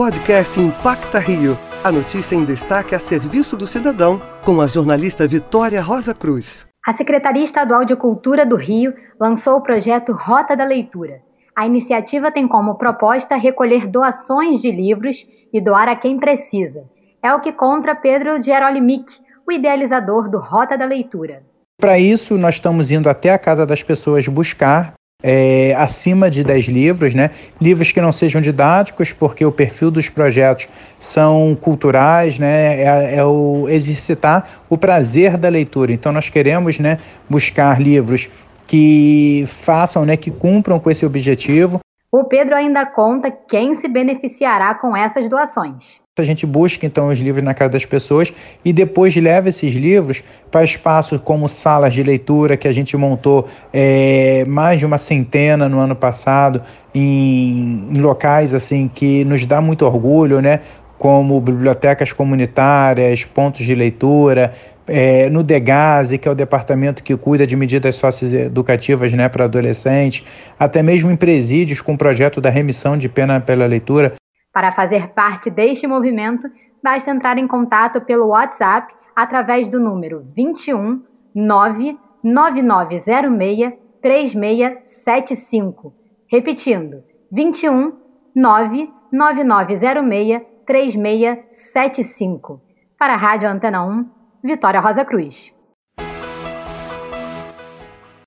[0.00, 1.58] Podcast Impacta Rio.
[1.84, 6.66] A notícia em destaque a serviço do cidadão, com a jornalista Vitória Rosa Cruz.
[6.86, 11.20] A Secretaria Estadual de Cultura do Rio lançou o projeto Rota da Leitura.
[11.54, 16.82] A iniciativa tem como proposta recolher doações de livros e doar a quem precisa.
[17.22, 19.04] É o que conta Pedro Gerolimic,
[19.46, 21.40] o idealizador do Rota da Leitura.
[21.78, 26.66] Para isso, nós estamos indo até a casa das pessoas buscar é, acima de 10
[26.66, 27.30] livros, né?
[27.60, 30.68] livros que não sejam didáticos, porque o perfil dos projetos
[30.98, 32.82] são culturais, né?
[32.82, 35.92] é, é o exercitar o prazer da leitura.
[35.92, 38.28] Então, nós queremos né, buscar livros
[38.66, 41.80] que façam, né, que cumpram com esse objetivo.
[42.12, 45.99] O Pedro ainda conta quem se beneficiará com essas doações.
[46.18, 48.32] A gente busca então os livros na casa das pessoas
[48.64, 53.46] e depois leva esses livros para espaços como salas de leitura que a gente montou
[53.72, 59.60] é, mais de uma centena no ano passado em, em locais assim que nos dá
[59.60, 60.60] muito orgulho, né?
[60.98, 64.52] como bibliotecas comunitárias, pontos de leitura,
[64.86, 70.26] é, no DEGASE, que é o departamento que cuida de medidas socioeducativas né, para adolescentes,
[70.58, 74.12] até mesmo em presídios com o projeto da remissão de pena pela leitura.
[74.52, 76.50] Para fazer parte deste movimento,
[76.82, 85.94] basta entrar em contato pelo WhatsApp através do número 21 99906 3675.
[86.28, 87.92] Repetindo, 21
[88.34, 92.60] 99906 3675.
[92.98, 94.04] Para a Rádio Antena 1,
[94.42, 95.54] Vitória Rosa Cruz.